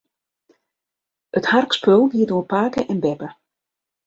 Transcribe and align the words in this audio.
It 1.37 1.47
harkspul 1.51 2.01
giet 2.11 2.33
oer 2.35 2.47
pake 2.51 2.81
en 2.91 2.99
beppe. 3.03 3.29